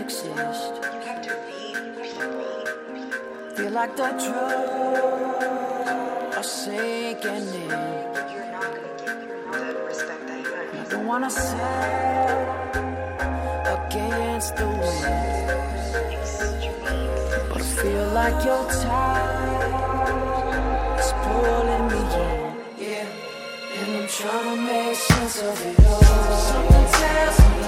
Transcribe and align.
exist. 0.00 0.26
You 0.30 1.00
have 1.06 1.20
to 1.22 1.34
be 1.46 1.74
people. 2.02 3.56
Feel 3.56 3.72
like 3.72 3.94
the 3.96 4.08
truth 4.22 5.42
are 6.36 6.42
sinking 6.42 7.46
in. 7.62 7.70
You're 8.32 8.50
not 8.54 8.68
gonna 8.74 8.94
get 9.02 9.16
the 9.52 9.82
respect 9.86 10.30
I 10.30 10.32
earned. 10.44 10.78
I 10.78 10.82
don't 10.90 11.06
wanna 11.06 11.30
sail 11.30 12.38
against 13.76 14.56
the 14.56 14.68
wind. 14.68 15.48
But 17.48 17.60
I 17.60 17.64
feel 17.80 18.06
like 18.20 18.38
your 18.44 18.64
tide 18.82 19.72
is 21.00 21.10
pulling 21.24 21.86
me 21.92 22.02
in. 22.26 22.40
Yeah, 22.86 23.78
and 23.78 23.90
I'm 23.98 24.08
trying 24.08 24.46
to 24.50 24.62
make 24.62 24.96
sense 24.96 25.36
of 25.42 25.56
it 25.66 25.86
all. 25.86 26.02
Something 26.48 26.86
tells 27.00 27.38
me. 27.40 27.67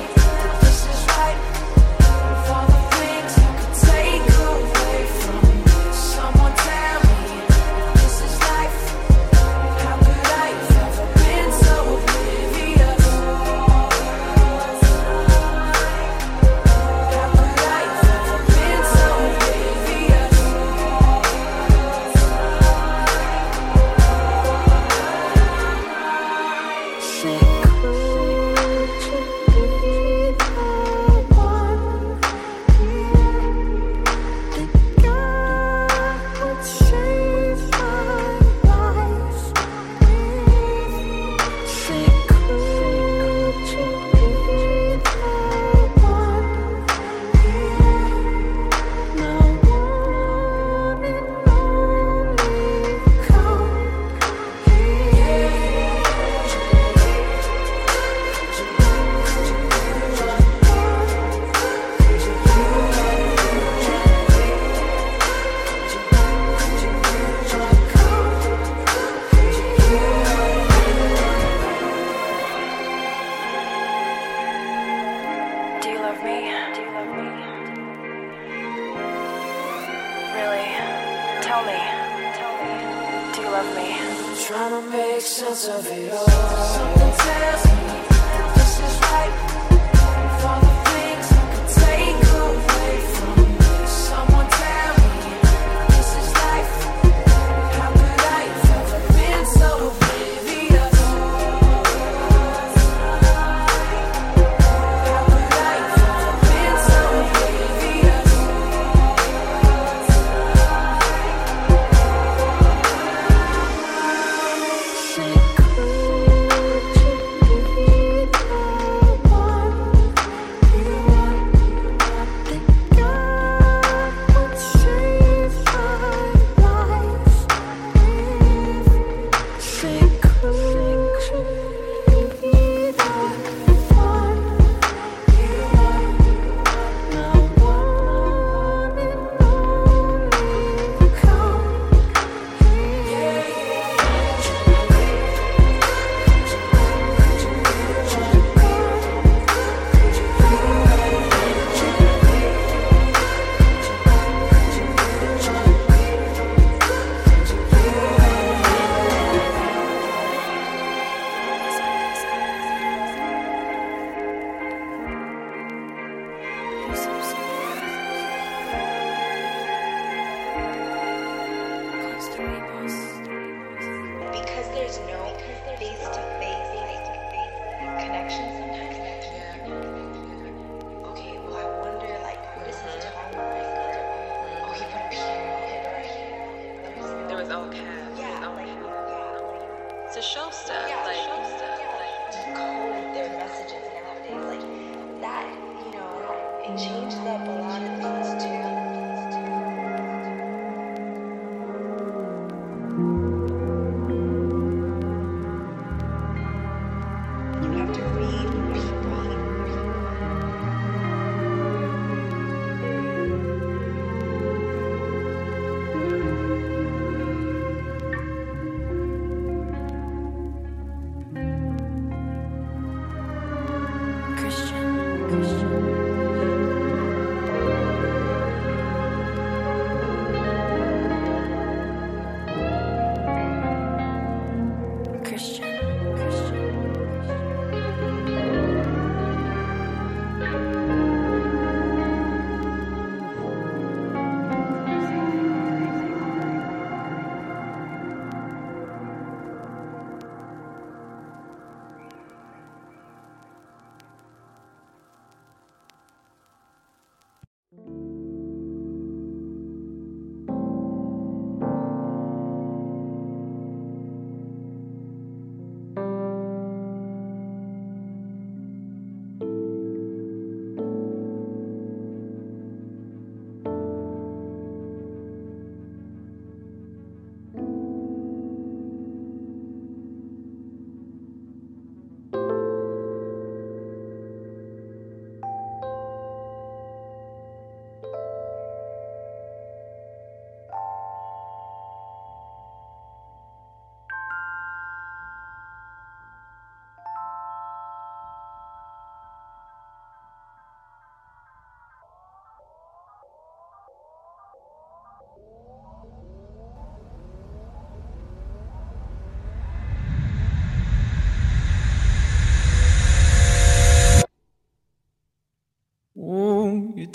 of 85.69 85.87
it 85.89 86.13
all. 86.13 86.30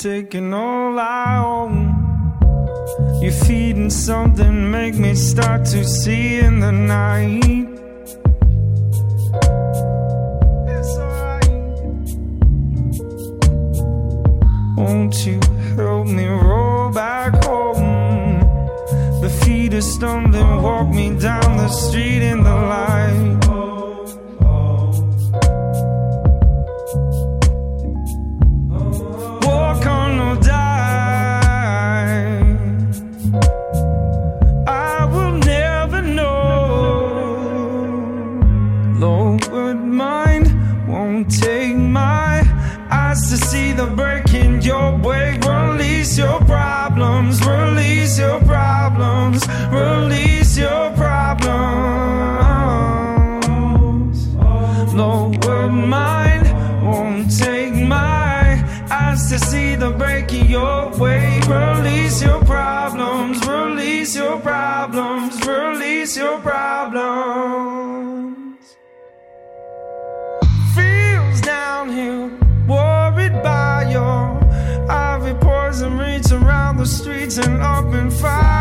Taking 0.05 0.53
all 0.53 0.99
I 0.99 1.43
own. 1.43 1.75
You're 3.23 3.31
feeding 3.31 3.89
something, 3.89 4.69
make 4.69 4.93
me 4.93 5.15
start 5.15 5.65
to 5.73 5.83
see 5.83 6.37
in 6.37 6.59
the 6.59 6.71
night. 6.71 7.43
It's 10.69 10.95
alright. 11.05 11.49
Won't 14.77 15.25
you 15.25 15.39
help 15.75 16.05
me 16.05 16.27
roll 16.27 16.91
back 16.91 17.43
home? 17.43 18.41
The 19.23 19.29
feet 19.43 19.73
are 19.73 19.81
stumbling, 19.81 20.61
walk 20.61 20.87
me 20.89 21.17
down 21.17 21.57
the 21.57 21.69
street 21.69 22.21
in 22.21 22.43
the 22.43 22.53
light. 22.53 23.44
To 43.85 43.91
see 43.91 43.91
the 43.91 43.95
break 43.95 44.33
in 44.33 44.61
your 44.61 44.97
way. 44.97 45.37
Release 45.39 46.17
your 46.17 46.39
problems, 46.41 47.45
release 47.45 48.19
your 48.19 48.39
problems, 48.41 49.47
release 49.71 50.57
your 50.57 50.91
problems. 50.91 51.35
Lowered 54.93 55.71
mind 55.71 56.45
won't 56.85 57.29
take 57.37 57.73
my 57.73 58.63
eyes 58.89 59.29
to 59.29 59.39
see 59.39 59.75
the 59.75 59.91
break 59.91 60.33
in 60.33 60.47
your 60.47 60.89
way. 60.97 61.39
Release 61.47 62.23
your 62.23 62.43
problems, 62.45 63.45
release 63.47 64.15
your 64.15 64.39
problems, 64.39 65.45
release 65.45 66.17
your 66.17 66.39
problems. 66.39 67.34
Streets 76.85 77.37
and 77.37 77.61
open 77.61 78.11
in 78.11 78.54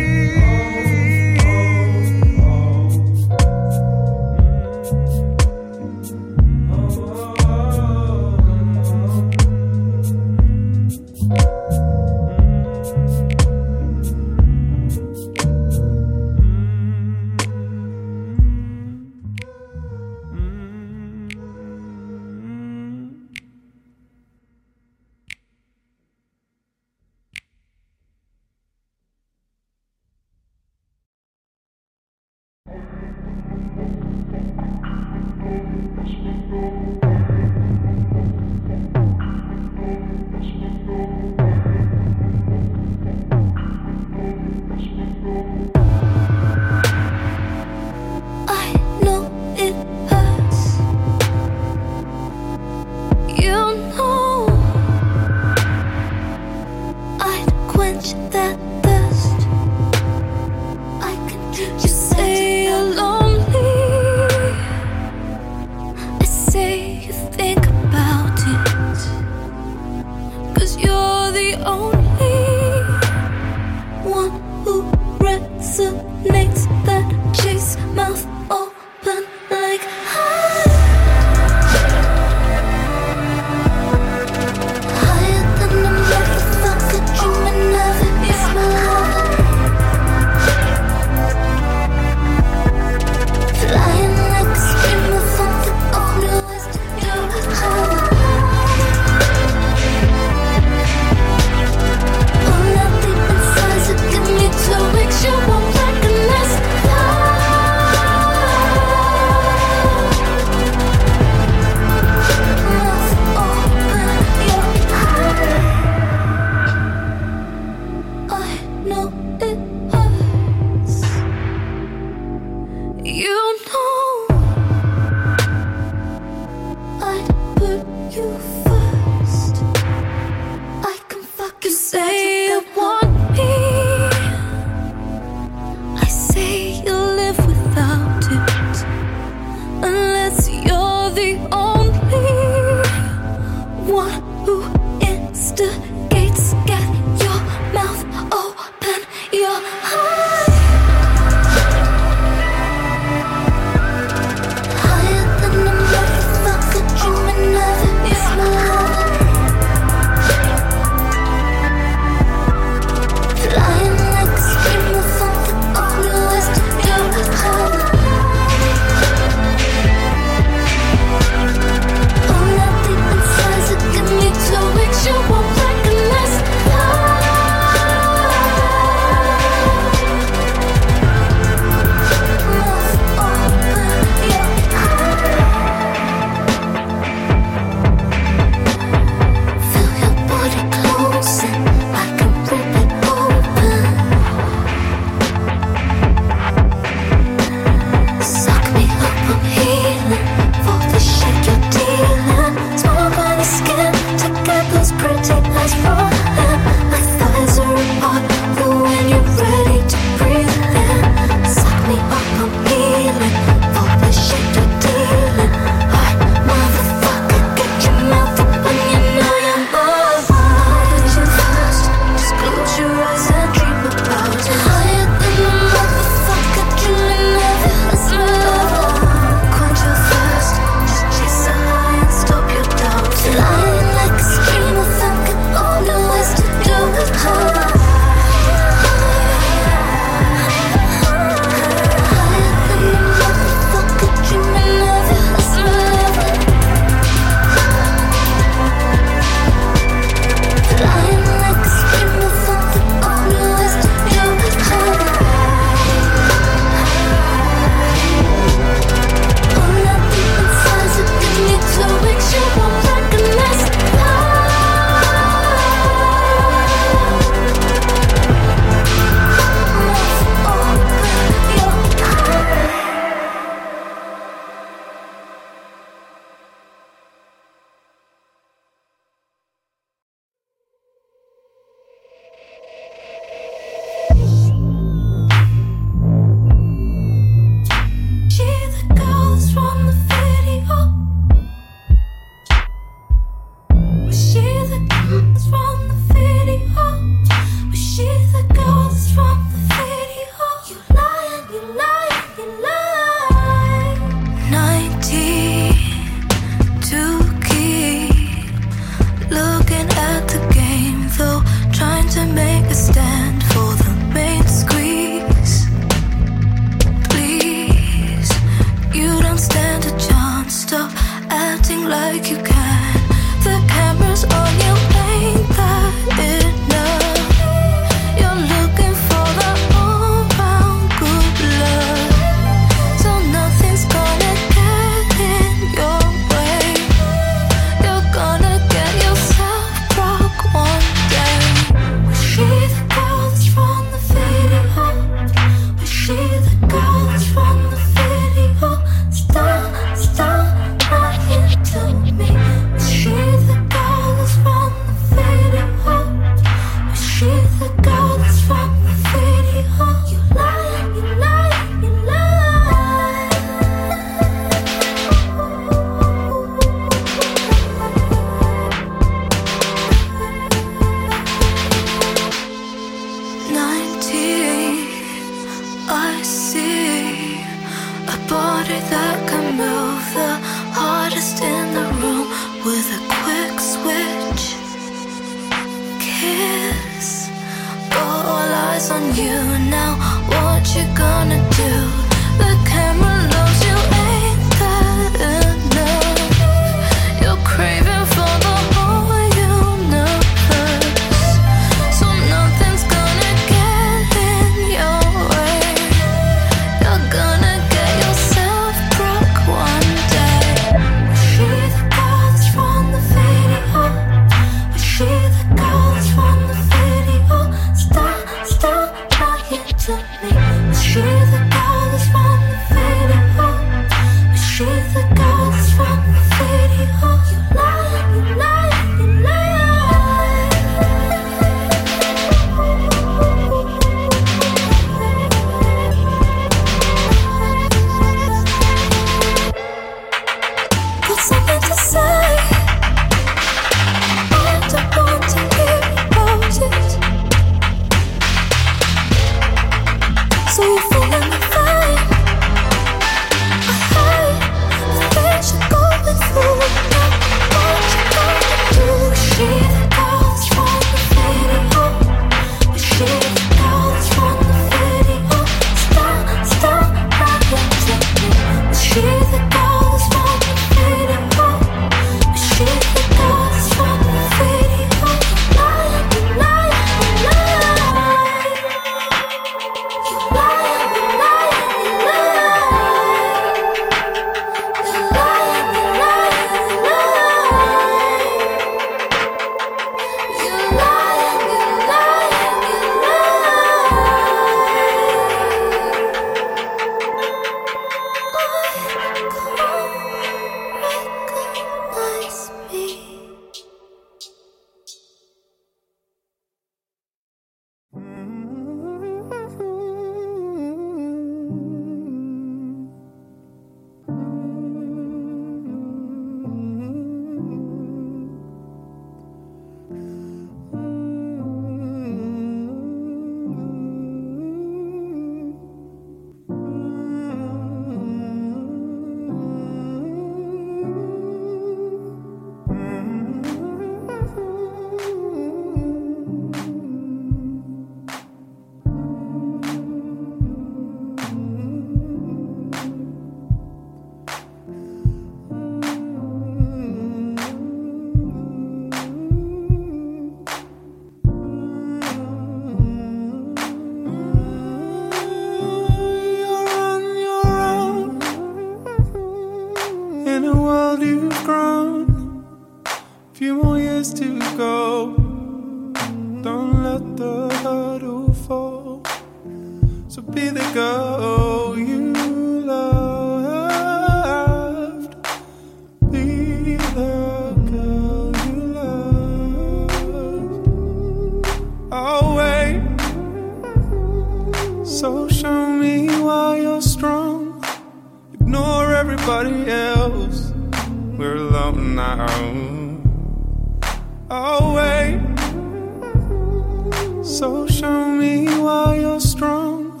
So 597.42 597.66
show 597.66 598.06
me 598.06 598.46
why 598.62 598.98
you're 599.00 599.18
strong. 599.18 600.00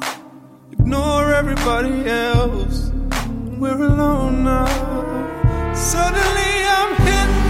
Ignore 0.70 1.34
everybody 1.34 2.08
else. 2.08 2.92
We're 3.58 3.82
alone 3.82 4.44
now. 4.44 5.74
Suddenly 5.74 6.54
I'm 6.78 6.92
hidden. 7.08 7.42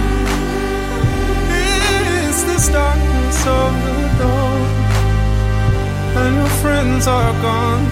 It's 2.24 2.42
the 2.48 2.72
darkness 2.72 3.40
of 3.46 3.72
the 3.84 3.96
dawn. 4.16 4.62
And 6.20 6.36
your 6.36 6.52
friends 6.62 7.06
are 7.06 7.34
gone. 7.42 7.84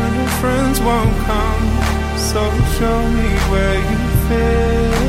And 0.00 0.16
your 0.16 0.32
friends 0.40 0.80
won't 0.80 1.16
come. 1.28 1.64
So 2.16 2.40
show 2.78 3.00
me 3.18 3.28
where 3.52 3.78
you 3.90 3.98
fit. 4.28 5.04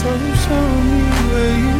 So 0.00 0.10
show 0.44 0.68
me 0.90 1.02
where 1.32 1.56
you 1.64 1.79